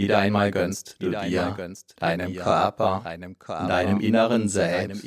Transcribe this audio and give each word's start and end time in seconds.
Wieder 0.00 0.18
einmal 0.18 0.50
gönnst 0.50 0.96
du 0.98 1.10
dir, 1.10 1.54
deinem 1.96 2.34
Körper, 2.34 3.02
deinem 3.04 4.00
inneren 4.00 4.48
Selbst, 4.48 5.04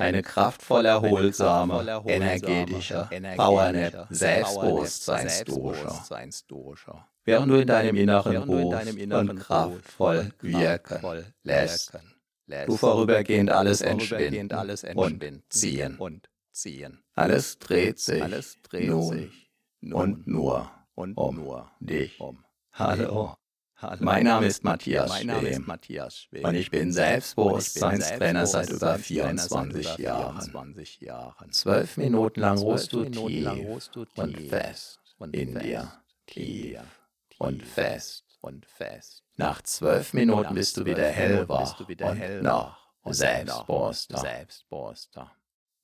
eine 0.00 0.22
kraftvoll 0.22 0.84
erholsame, 0.84 2.02
energetische, 2.06 3.08
Powernap, 3.36 4.08
Selbstbewusstseinsdusche, 4.10 7.04
während 7.24 7.52
du 7.52 7.60
in 7.60 7.68
deinem 7.68 7.94
inneren 7.94 8.38
rufst 8.38 9.12
und 9.12 9.36
kraftvoll 9.36 10.32
wirken 10.40 11.24
lässt. 11.44 11.92
Du 12.66 12.76
vorübergehend 12.76 13.50
alles 13.50 13.82
entschwinden 13.82 14.50
und 14.96 15.22
ziehen. 15.50 15.96
Alles 17.14 17.60
dreht 17.60 18.00
sich 18.00 18.24
nun 18.72 19.30
und 19.92 20.26
nur 20.26 20.68
um 20.94 21.68
dich. 21.78 22.20
Hallo. 22.72 23.36
Hallo. 23.78 23.98
Mein 24.00 24.24
Name 24.24 24.46
ist 24.46 24.64
Matthias 24.64 25.20
Schwem 25.20 25.70
und 26.44 26.54
ich 26.54 26.70
bin 26.70 26.92
Selbstbewusstseinstrainer 26.92 28.46
seit 28.46 28.70
über 28.70 28.98
24 28.98 29.98
Jahren. 29.98 30.72
Zwölf 31.50 31.98
Minuten 31.98 32.40
lang 32.40 32.56
ruhst 32.56 32.94
du 32.94 33.04
tief 33.04 33.90
und 34.16 34.40
fest 34.48 35.00
in 35.32 35.58
dir, 35.58 35.92
tief 36.26 36.80
und 37.38 37.62
fest. 37.62 38.24
Nach 39.36 39.60
zwölf 39.60 40.14
Minuten 40.14 40.54
bist 40.54 40.78
du 40.78 40.86
wieder 40.86 41.08
hellwach 41.08 41.78
und 41.80 42.42
noch 42.42 42.78
selbstbewusster. 43.04 44.22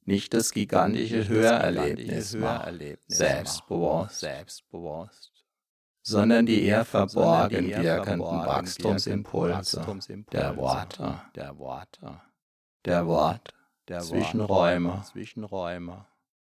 Nicht 0.04 0.32
das 0.32 0.52
gigantische 0.52 1.28
Hörerlebnis, 1.28 2.36
selbstbewusst 3.06 5.31
sondern 6.02 6.46
die 6.46 6.62
eher 6.64 6.84
verborgen 6.84 7.68
wirkenden 7.68 8.20
Wachstumsimpulse. 8.20 9.84
Der 10.32 10.56
Worte, 10.56 11.20
der 11.34 11.58
Worte, 11.58 12.20
der 12.84 13.06
Wort, 13.06 13.54
der 13.88 14.00
Zwischenräume, 14.00 15.02
Zwischenräume, 15.04 16.06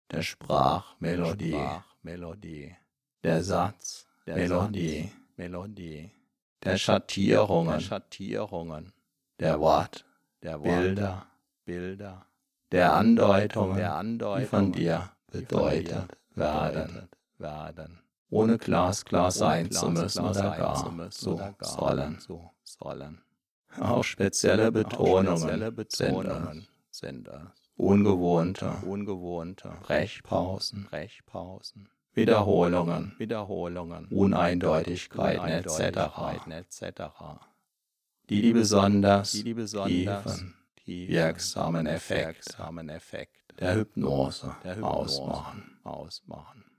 der 0.09 0.21
Sprachmelodie, 0.21 1.59
Melodie, 2.02 2.75
der 3.23 3.43
Satz, 3.43 4.08
der 4.25 4.35
Melodie, 4.38 5.11
Melodie, 5.35 6.11
der 6.63 6.77
Schattierungen, 6.77 7.81
Schattierungen, 7.81 8.93
der 9.39 9.59
Wort, 9.59 10.05
der 10.41 10.59
Bilder, 10.59 11.25
Bilder, 11.65 12.25
der 12.71 12.93
Andeutungen, 12.93 13.75
der 13.75 13.95
Andeutungen, 13.95 14.41
die 14.41 14.47
von 14.47 14.71
dir 14.71 15.11
bedeutet 15.27 16.17
werden, 16.36 17.09
werden 17.38 18.02
ohne 18.31 18.57
glasklar 18.57 19.29
sein 19.31 19.69
zu 19.69 19.89
müssen 19.89 20.25
oder 20.25 20.51
gar 20.51 21.09
zu 22.19 22.49
sollen. 22.63 23.21
Auch 23.79 24.03
spezielle 24.03 24.71
Betonungen. 24.71 26.67
sind 26.89 27.27
es. 27.27 27.71
Ungewohnte, 27.75 28.73
ungewohnte. 28.85 29.73
Brechpausen, 29.81 30.87
Brechpausen, 30.89 31.89
Wiederholungen, 32.13 33.13
Wiederholungen, 33.17 34.07
Uneindeutigkeiten 34.07 35.47
etc., 35.47 35.99
die 38.29 38.41
die 38.41 38.53
besonders 38.53 39.31
die, 39.31 39.43
die 39.43 39.53
besonders 39.53 40.23
tiefen, 40.23 40.55
wirksamen 40.85 41.87
Effekte 41.87 43.55
der 43.55 43.75
Hypnose, 43.75 44.55
der 44.63 44.75
Hypnose 44.75 45.21
ausmachen. 45.21 45.79
ausmachen. 45.83 46.70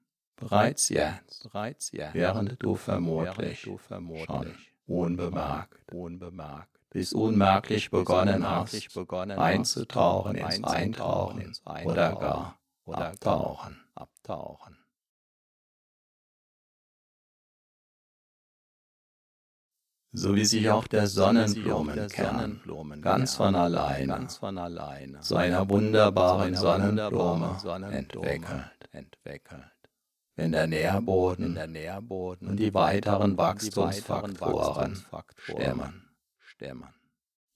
Bereits 0.43 0.89
jetzt, 0.89 1.45
bereits 1.45 1.93
jetzt 1.93 2.15
während 2.15 2.61
du 2.61 2.75
vermutlich, 2.75 3.63
du 3.63 3.79
vermutlich 3.79 4.27
schon 4.27 4.55
unbemerkt, 4.87 5.93
unbemerkt 5.93 6.81
bis 6.91 7.13
unmerklich 7.13 7.91
begonnen 7.91 8.45
hast, 8.45 8.93
begonnen 8.93 9.39
einzutauchen 9.39 10.35
ins 10.35 10.65
Eintauchen, 10.65 11.41
ins 11.43 11.65
Eintauchen 11.65 11.91
oder 11.91 12.17
gar 12.17 12.59
oder 12.85 13.07
abtauchen, 13.11 13.85
abtauchen. 13.95 14.79
so 20.15 20.35
wie 20.35 20.45
sich 20.45 20.69
auch 20.69 20.89
der 20.89 21.07
Sonnenblumenkern 21.07 22.61
ganz 23.01 23.37
von 23.37 23.55
alleine 23.55 24.29
zu 25.21 25.37
einer 25.37 25.71
wunderbaren 25.71 26.55
Sonnenblume 26.55 27.61
entwickelt 28.91 29.73
wenn 30.37 30.53
der 30.53 30.67
Nährboden, 30.67 31.47
in 31.47 31.55
der 31.55 31.67
Nährboden 31.67 32.49
und 32.49 32.57
die 32.57 32.73
weiteren 32.75 33.37
Wachstumsfaktoren 33.37 35.05
stemmen. 35.37 36.11
stemmen. 36.39 36.95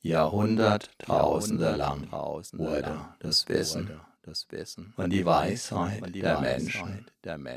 Jahrhunderttausende 0.00 1.74
lang 1.74 2.10
wurde 2.12 3.00
das 3.18 3.48
Wissen, 3.48 4.00
das 4.22 4.46
Wissen 4.50 4.94
und 4.96 5.10
die 5.10 5.24
Weisheit 5.24 6.14
der 6.14 6.40
Menschen 6.40 7.06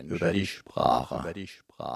über 0.08 0.34
die 0.34 0.48
Sprache 0.48 1.34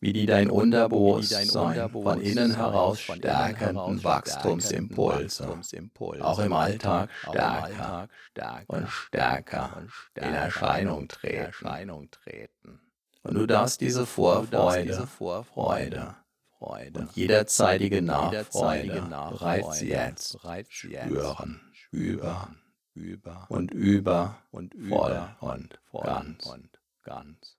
wie 0.00 0.12
die 0.12 0.26
dein 0.26 0.50
Unterbewusstsein 0.50 1.48
von 1.90 2.20
innen 2.20 2.56
heraus 2.56 3.00
stärkenden 3.00 4.04
Wachstumsimpulse 4.04 5.58
auch 6.20 6.38
im 6.38 6.52
Alltag 6.52 7.08
stärker 7.20 8.08
und 8.66 8.88
stärker 8.88 9.86
in 10.14 10.34
Erscheinung 10.34 11.08
treten. 11.08 12.80
Und 13.22 13.34
du 13.34 13.46
darfst 13.46 13.80
diese 13.80 14.04
Vorfreude, 14.04 15.06
Freude, 15.54 16.14
und 16.60 17.16
jederzeitige 17.16 18.02
Nachfreude 18.02 19.02
bereits 19.30 19.80
jetzt 19.80 20.38
spüren, 20.68 21.60
über, 21.90 22.48
und 23.48 23.72
über, 23.72 24.38
und 25.40 25.78
voll 25.90 26.18
und 26.44 26.78
ganz. 27.02 27.56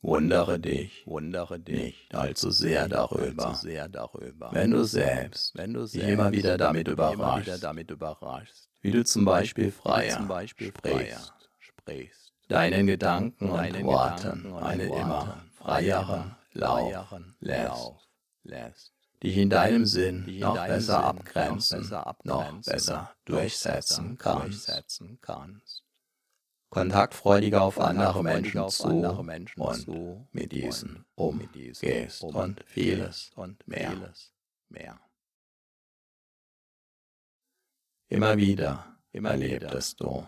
Wundere 0.00 0.60
dich, 0.60 1.04
wundere 1.06 1.58
dich 1.58 1.76
nicht 1.76 2.14
allzu 2.14 2.50
sehr 2.52 2.88
darüber, 2.88 3.48
allzu 3.48 3.62
sehr 3.62 3.88
darüber. 3.88 4.50
Wenn 4.52 4.70
du 4.70 4.84
selbst, 4.84 5.56
wenn 5.56 5.74
du 5.74 5.86
dich 5.86 6.02
immer 6.02 6.30
wieder 6.30 6.56
damit 6.56 6.86
überraschst, 6.86 7.64
damit 7.64 7.90
überraschst. 7.90 8.70
Wie 8.80 8.92
du 8.92 9.04
zum 9.04 9.24
Beispiel 9.24 9.72
freier, 9.72 10.16
zum 10.16 10.28
Beispiel 10.28 10.68
sprichst, 10.68 11.32
sprichst, 11.58 12.32
deinen 12.46 12.86
Gedanken 12.86 13.50
und 13.50 13.82
Worten 13.82 14.52
eine 14.54 14.84
immer 14.84 15.44
freiere 15.56 16.36
Lauf 16.52 17.12
lässt, 17.40 17.92
lässt, 18.44 18.92
dich 19.20 19.36
in 19.36 19.50
deinem 19.50 19.84
Sinn 19.84 20.38
noch 20.38 20.64
besser 20.64 21.02
abgrenzen, 21.02 21.90
noch 22.22 22.52
besser 22.62 23.10
durchsetzen 23.24 24.16
kannst 24.16 25.87
kontaktfreudiger 26.70 27.62
auf 27.62 27.80
andere 27.80 28.22
Menschen 28.22 28.68
zu 28.68 28.88
und 29.56 30.32
mit 30.32 30.52
diesen 30.52 31.04
umgehst 31.14 32.22
und 32.22 32.62
vieles 32.66 33.30
und 33.34 33.66
mehr. 33.66 34.14
Immer 38.08 38.36
wieder 38.36 38.96
erlebtest 39.12 40.00
du, 40.00 40.24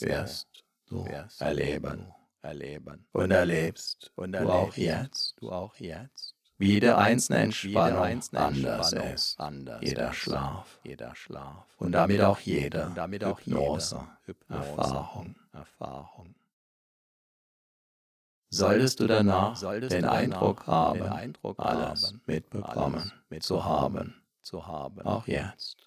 wirst 0.00 0.64
du 0.86 1.04
erleben, 1.38 2.12
erleben. 2.42 3.06
Und 3.12 3.30
erlebst 3.30 4.12
und 4.14 4.34
du 4.34 5.50
auch 5.50 5.76
jetzt, 5.76 6.36
Wie 6.60 6.72
jede 6.72 6.98
einzelne 6.98 7.38
Entspannung, 7.38 8.02
einzelne 8.02 8.42
anders 8.42 8.92
ist, 8.92 9.38
jeder 9.80 10.12
Schlaf, 10.12 10.78
jeder 10.84 11.14
Schlaf. 11.14 11.64
Und 11.78 11.92
damit 11.92 12.20
auch 12.20 12.38
jede, 12.38 12.92
damit 12.94 13.24
auch 13.24 13.40
Hypnose, 13.40 14.06
Erfahrung. 14.50 16.34
Solltest 18.50 19.00
du 19.00 19.06
danach 19.06 19.58
den, 19.88 20.04
Eindruck 20.04 20.66
haben, 20.66 21.34
alles 21.56 22.14
mitbekommen, 22.26 23.10
zu 23.40 23.64
haben, 23.64 24.14
auch 24.44 25.26
jetzt, 25.26 25.78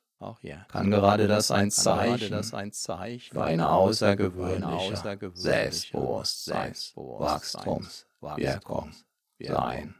kann 0.69 0.89
gerade 0.89 1.27
das 1.27 1.51
ein 1.51 1.69
Zeichen, 1.69 2.43
für 2.43 3.43
eine 3.43 3.69
außergewöhnliche, 3.69 4.67
außergewöhnliche 4.67 5.39
Selbstbewusstseins, 5.39 6.93
Wachstumswirkung 6.95 8.91
sein 9.39 9.93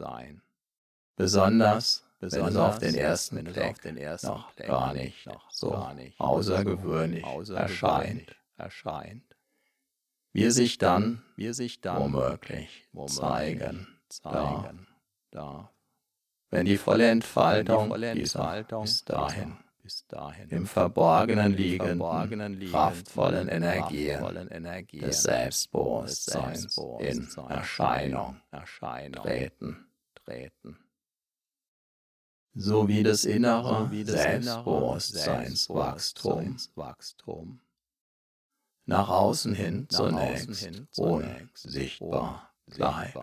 sein. 0.00 0.42
Besonders, 1.16 2.02
Besonders 2.20 2.56
auf 2.56 2.78
den 2.78 2.94
ersten 2.94 3.44
Blick 3.44 3.80
den 3.82 3.96
ersten 3.96 4.28
noch 4.28 4.52
Blick 4.52 4.68
gar 4.68 4.92
nicht 4.92 5.26
noch 5.26 5.50
so 5.50 5.70
gar 5.70 5.94
nicht 5.94 6.18
außergewöhnlich, 6.20 7.24
erscheint, 7.54 8.36
erscheint. 8.56 9.36
Wir 10.32 10.52
sich 10.52 10.78
dann, 10.78 11.22
wir 11.36 11.54
sich 11.54 11.80
dann 11.80 12.00
womöglich, 12.00 12.86
womöglich 12.92 13.18
zeigen, 13.18 13.88
zeigen 14.08 14.86
darf. 15.30 15.68
Wenn 16.50 16.66
die 16.66 16.76
volle 16.76 17.10
Entfaltung, 17.10 17.84
die 17.84 17.88
volle 17.90 18.10
Entfaltung 18.10 18.82
bis 18.82 19.04
dahin, 19.04 19.56
bis 19.82 20.06
dahin 20.06 20.48
im 20.50 20.66
Verborgenen 20.66 21.54
liegenden, 21.54 22.70
kraftvollen 22.70 23.48
Energien, 23.48 24.22
Energien 24.50 25.04
des 25.04 25.22
Selbstbewusstseins 25.22 26.76
in 26.98 27.28
Erscheinung, 27.48 28.40
Erscheinung 28.50 29.22
treten 29.22 29.89
treten. 30.30 30.78
So 32.54 32.88
wie 32.88 33.02
das 33.02 33.24
innere 33.24 33.86
so 33.86 33.90
wie 33.90 34.04
das 34.04 34.22
Selbstbewusstseinswachstum 34.22 36.56
Wachstum. 36.74 37.60
nach 38.86 39.08
außen 39.08 39.54
hin 39.54 39.86
nach 39.90 39.98
zunächst, 39.98 40.50
außen 40.50 40.74
hin 40.74 40.88
zunächst 40.90 41.70
sichtbar 41.70 42.52
bleibt, 42.66 43.16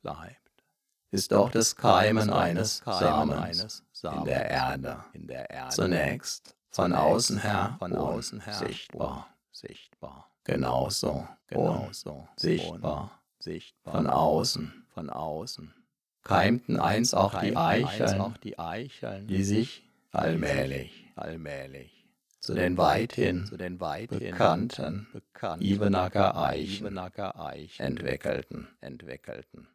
bleibt, 0.00 0.64
ist 1.10 1.34
auch 1.34 1.50
das 1.50 1.76
Keimen 1.76 2.30
eines 2.30 2.78
Samens 2.78 3.84
in 4.02 4.24
der 4.24 4.50
Erde, 4.50 5.04
in 5.12 5.26
der 5.26 5.50
Erde. 5.50 5.74
Zunächst 5.74 6.56
von 6.70 6.94
außen 6.94 7.40
her, 7.40 7.76
von 7.78 7.94
außen 7.94 8.40
her 8.40 8.54
sichtbar, 8.54 9.28
sichtbar, 9.50 10.30
genauso, 10.44 11.28
genauso 11.46 12.26
sichtbar, 12.36 13.20
sichtbar 13.38 13.94
von 13.94 14.06
außen, 14.06 14.86
von 14.94 15.10
außen 15.10 15.74
keimten 16.22 16.78
einst 16.78 17.14
auch 17.14 17.40
die 17.40 17.56
Eicheln, 17.56 19.26
die 19.26 19.44
sich 19.44 19.82
allmählich, 20.12 21.10
allmählich 21.16 22.02
zu 22.40 22.54
den 22.54 22.76
weithin, 22.76 23.46
zu 23.46 23.56
den 23.56 23.80
weithin 23.80 24.18
bekannten, 24.18 25.06
bekannten 25.12 25.64
Ibenacker 25.64 26.36
Eichen, 26.36 26.98
entwickelten, 27.78 28.68
entwickelten. 28.80 29.68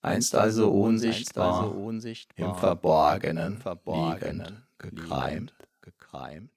Einst 0.00 0.34
also 0.34 0.70
unsichtbar, 0.70 1.48
einst 1.48 1.64
also 1.64 1.76
unsichtbar 1.76 2.48
im 2.48 2.54
Verborgenen, 2.54 3.58
Verborgenen 3.58 4.66
gekreimt, 4.78 5.52
gekreimt 5.82 6.50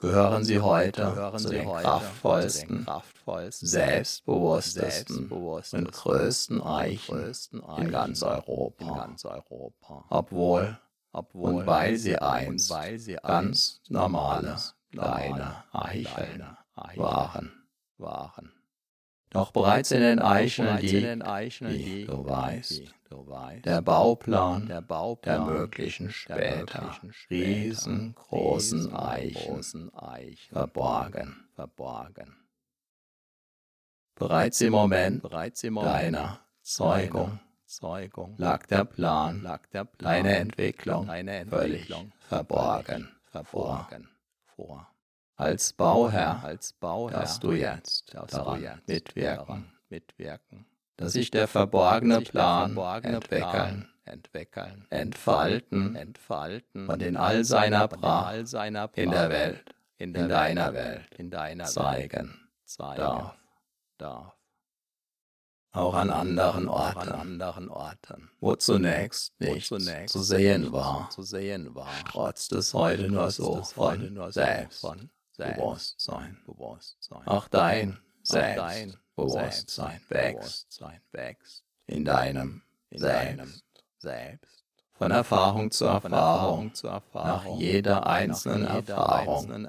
gehören 0.00 0.44
sie 0.44 0.60
heute 0.60 1.02
gehören 1.02 1.38
zu 1.38 1.50
den 1.50 1.68
kraftvollsten, 1.68 2.84
kraftvollsten 2.84 3.68
selbstbewusstesten 3.68 5.30
und 5.30 5.92
größten 5.92 6.62
Eichen 6.62 7.34
in 7.78 7.90
ganz 7.90 8.22
Europa. 8.22 8.84
In 8.84 8.94
ganz 8.94 9.24
Europa. 9.24 10.04
Obwohl, 10.08 10.78
obwohl 11.12 11.54
und 11.54 11.66
weil 11.66 11.96
sie 11.96 12.16
einst 12.18 12.70
weil 12.70 12.98
sie 12.98 13.16
ganz 13.16 13.80
normale, 13.88 14.56
kleine 14.92 15.64
Eicheln 15.72 16.56
waren. 16.96 17.52
waren. 17.98 18.59
Doch 19.30 19.52
bereits 19.52 19.92
in 19.92 20.00
den 20.00 20.18
Eicheln 20.18 20.78
liegt, 20.80 22.08
du 22.08 22.24
weißt, 22.24 22.82
der 23.64 23.80
Bauplan 23.80 24.66
der, 24.66 24.80
Bauplan 24.80 25.46
der 25.46 25.54
möglichen 25.54 26.10
später. 26.10 26.98
riesengroßen 27.30 28.92
Eichen 28.92 29.92
verborgen. 30.48 31.48
verborgen. 31.54 32.36
Bereits 34.16 34.60
im 34.60 34.72
Moment, 34.72 35.24
deiner 35.24 36.40
Zeugung, 36.62 37.38
Zeugung 37.66 38.34
lag 38.36 38.66
der 38.66 38.84
Plan, 38.84 39.42
lag 39.42 39.64
der 39.68 39.84
Plan 39.84 40.12
deine 40.12 40.36
Entwicklung, 40.36 41.06
deine 41.06 41.36
Entwicklung 41.36 42.10
völlig 42.10 42.28
verborgen, 42.28 43.08
verborgen 43.30 44.08
vor 44.56 44.88
als 45.40 45.72
Bauherr, 45.72 46.44
als 46.44 46.74
Bauherr 46.74 47.20
darfst 47.20 47.42
du 47.42 47.52
jetzt 47.52 48.14
daran 48.14 48.62
jetzt 48.62 48.86
mitwirken, 48.86 49.72
mitwirken, 49.88 50.66
dass 50.96 51.14
sich 51.14 51.30
der 51.30 51.48
verborgene 51.48 52.20
Plan 52.20 52.76
entwickeln, 52.76 53.88
entwickeln, 54.04 54.86
entfalten, 54.90 55.96
entfalten 55.96 56.88
und 56.88 57.02
in 57.02 57.16
all 57.16 57.44
seiner 57.44 57.88
Pracht 57.88 58.52
in 58.94 59.10
der 59.10 59.30
Welt, 59.30 59.74
in 59.96 60.12
deiner 60.12 60.74
Welt, 60.74 61.08
in 61.16 61.30
deiner 61.30 61.64
zeigen, 61.64 62.50
darf, 62.78 63.34
darf. 63.96 64.36
Auch 65.72 65.94
an 65.94 66.10
anderen 66.10 66.68
Orten, 66.68 67.08
anderen 67.08 67.68
Orten, 67.68 68.28
wo 68.40 68.56
zunächst 68.56 69.40
nichts 69.40 69.68
zu 70.12 70.20
sehen 70.20 70.72
war, 70.72 71.08
zu 71.10 71.22
sehen 71.22 71.74
war, 71.74 71.92
trotz 72.10 72.50
es 72.50 72.74
heute 72.74 73.08
nur 73.08 73.30
so 73.30 73.62
von 73.62 74.32
selbst 74.32 74.84
Bewusstsein, 75.40 76.38
Bewusstsein. 76.46 77.26
Auch 77.26 77.48
dein 77.48 77.98
Selbstbewusstsein 78.22 80.00
wächst, 80.08 80.80
wächst. 81.12 81.64
In 81.86 82.04
deinem 82.04 82.62
Selbst. 82.90 83.64
Selbst. 83.98 84.64
Von 84.92 85.10
Erfahrung 85.12 85.70
zu 85.70 85.86
Erfahrung, 85.86 86.74
zu 86.74 86.88
Erfahrung, 86.88 87.54
nach 87.54 87.58
jeder 87.58 88.06
einzelnen 88.06 88.66
Erfahrung, 88.66 89.66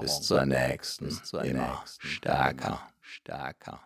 bis 0.00 0.20
zur 0.22 0.46
nächsten, 0.46 1.20
immer 1.42 1.82
stärker, 1.84 2.80
stärker. 3.00 3.80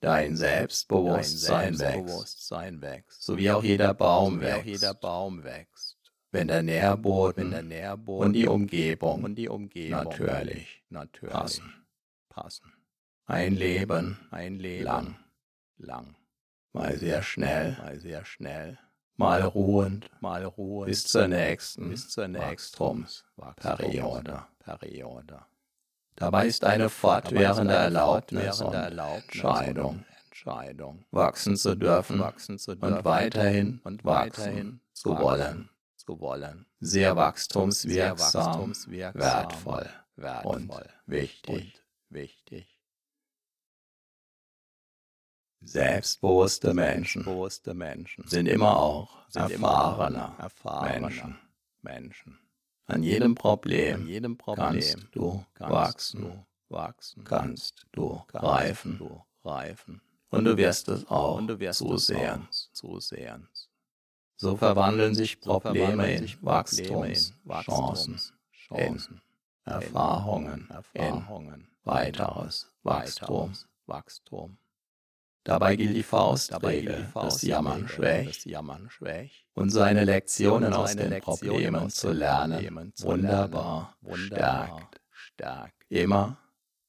Dein 0.00 0.36
Selbstbewusstsein, 0.36 1.78
wächst, 1.78 3.22
so 3.22 3.36
wie 3.36 3.50
auch 3.50 3.62
jeder 3.62 3.92
Baum 3.92 4.40
wächst 4.40 5.98
wenn 6.34 6.48
der 6.48 6.64
Nährboden, 6.64 7.44
wenn 7.44 7.50
der 7.52 7.62
Nährboden 7.62 8.26
und 8.26 8.32
die 8.32 8.48
Umgebung, 8.48 9.22
und 9.22 9.36
die 9.36 9.48
Umgebung 9.48 10.04
natürlich, 10.04 10.82
natürlich 10.90 11.32
passen, 11.32 11.72
passen. 12.28 12.72
Ein 13.26 13.54
Leben, 13.54 14.18
ein 14.32 14.58
Leben 14.58 14.84
lang, 14.84 15.16
lang, 15.78 16.16
mal 16.72 16.98
sehr 16.98 17.22
schnell, 17.22 17.76
mal 17.78 18.00
sehr 18.00 18.24
schnell, 18.24 18.78
mal 19.16 19.42
ruhend, 19.42 20.10
mal 20.20 20.44
ruhend. 20.44 20.88
Bis 20.88 21.04
zur 21.04 21.28
nächsten, 21.28 21.90
bis 21.90 22.08
zur 22.10 22.26
nächsten 22.26 22.80
Wachstumsperiode, 22.80 24.42
Periode. 24.58 25.40
Dabei 26.16 26.48
ist 26.48 26.64
eine 26.64 26.88
fortwährende 26.88 27.74
Erlaubnis 27.74 28.60
und 28.60 28.74
Entscheidung, 28.74 30.04
Entscheidung, 30.26 31.04
wachsen 31.12 31.56
zu 31.56 31.76
dürfen, 31.76 32.18
wachsen 32.18 32.58
zu 32.58 32.74
dürfen 32.74 32.98
und 32.98 33.04
weiterhin 33.04 33.80
und 33.84 34.04
weiterhin 34.04 34.80
zu 34.92 35.16
wollen 35.16 35.70
zu 36.04 36.20
wollen. 36.20 36.66
Sehr 36.80 37.16
wachstumswirksam, 37.16 38.30
sehr 38.30 38.44
wachstumswirksam 38.44 39.20
wertvoll, 39.20 39.90
wertvoll 40.16 40.56
und 40.56 40.72
wichtig. 41.06 41.48
Und 41.54 42.14
wichtig. 42.14 42.80
Selbstbewusste 45.60 46.74
Menschen, 46.74 47.24
Menschen 47.74 48.28
sind 48.28 48.46
immer 48.46 48.76
auch 48.76 49.26
erfahrene, 49.34 50.34
erfahrene 50.38 51.00
Menschen. 51.00 51.38
Menschen. 51.80 52.38
An 52.86 53.02
jedem 53.02 53.34
Problem, 53.34 54.02
An 54.02 54.06
jedem 54.06 54.36
Problem 54.36 54.72
kannst 54.72 55.14
du 55.14 55.44
wachsen, 55.58 56.20
du 56.20 56.46
wachsen, 56.68 57.24
kannst 57.24 57.86
du 57.92 58.22
reifen, 58.34 58.98
du 58.98 59.22
reifen. 59.42 60.02
Und 60.28 60.44
du 60.44 60.56
wirst 60.56 60.88
es 60.88 61.06
auch 61.08 61.36
und 61.36 61.46
du 61.46 61.58
wirst 61.58 61.78
zusehen, 61.78 62.46
zusehen. 62.72 63.48
So 64.36 64.56
verwandeln 64.56 65.14
sich 65.14 65.40
Probleme 65.40 66.12
in 66.12 66.28
Wachstumschancen, 66.42 68.22
in 68.70 69.00
Erfahrungen, 69.64 70.68
in 70.92 71.66
weiteres 71.84 72.72
Wachstum. 72.82 74.58
Dabei 75.44 75.76
gilt 75.76 75.94
die 75.94 76.02
Faustregel, 76.02 77.06
das 77.14 77.42
Jammern 77.42 77.86
schwächt 77.86 78.46
und 79.52 79.70
seine 79.70 80.04
Lektionen 80.04 80.72
aus 80.72 80.96
den 80.96 81.20
Problemen 81.20 81.90
zu 81.90 82.12
lernen 82.12 82.92
wunderbar 82.98 83.94
stärkt. 84.12 85.00
Immer, 85.90 86.38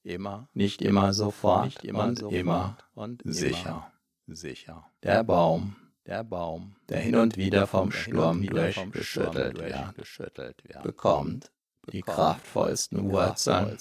immer, 0.04 0.48
nicht 0.54 0.82
immer 0.82 1.14
sofort, 1.14 1.66
nicht 1.66 1.84
immer 1.84 2.06
und 2.06 2.20
sofort 2.20 2.34
immer 2.34 2.78
und 2.94 3.22
sicher, 3.26 3.92
sicher. 4.28 4.90
Der 5.04 5.24
Baum, 5.24 5.76
der 6.06 6.24
Baum, 6.24 6.76
der 6.90 7.00
hin 7.00 7.16
und 7.16 7.38
wieder 7.38 7.66
vom 7.68 7.92
Sturm 7.92 8.46
durchgeschüttelt 8.46 9.58
wird, 9.58 10.84
bekommt 10.84 11.52
die 11.92 12.02
kraftvollsten 12.02 13.12
Wurzeln, 13.12 13.78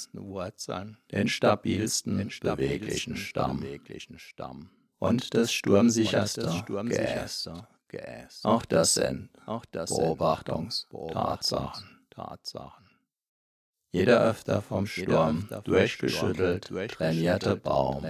den 1.12 1.28
stabilsten, 1.28 2.30
beweglichen 2.40 3.16
Stamm. 3.16 3.64
und 4.98 5.34
das 5.34 5.52
sturmsicherste 5.52 6.42
Geäst. 7.88 8.44
Auch 8.44 8.64
das 8.66 8.94
sind 8.94 9.30
Beobachtungstatsachen. 9.88 11.90
Jeder 13.92 14.22
öfter 14.24 14.60
vom 14.60 14.86
Sturm 14.86 15.48
durchgeschüttelt 15.64 16.68
trainierte 16.90 17.56
Baum 17.56 18.04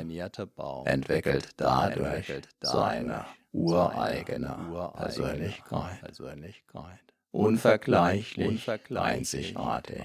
entwickelt 0.86 1.50
dadurch 1.58 2.32
seine 2.62 3.26
ureigene 3.54 4.92
Persönlichkeit. 4.96 6.00
Unvergleichlich, 7.30 8.68
einzigartig, 8.94 10.02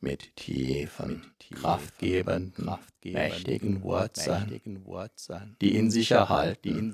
mit 0.00 0.36
tiefen, 0.36 1.32
kraftgebenden, 1.50 2.70
mächtigen 3.04 3.82
Wurzeln, 3.82 4.60
die 5.60 5.76
in 5.76 5.90
sich 5.90 6.10
erhalten, 6.10 6.92